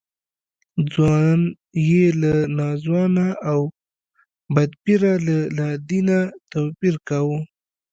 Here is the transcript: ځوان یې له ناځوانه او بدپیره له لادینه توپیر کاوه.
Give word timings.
ځوان 0.91 1.39
یې 1.87 2.05
له 2.21 2.33
ناځوانه 2.57 3.27
او 3.51 3.59
بدپیره 4.55 5.11
له 5.27 5.37
لادینه 5.57 6.19
توپیر 6.51 6.95
کاوه. 7.07 7.39